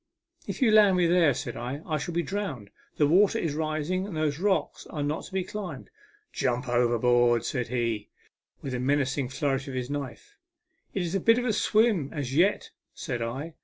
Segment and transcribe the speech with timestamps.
[0.47, 2.71] "If you land me there," said I," I shall be drowned.
[2.97, 5.91] The water is rising, and those rocks are not to be climbed.""
[6.41, 8.09] Jump overboard!" said he,
[8.63, 10.37] with a menacing flourish of his knife."
[10.95, 13.53] It is a bit of a swim as yet," said I.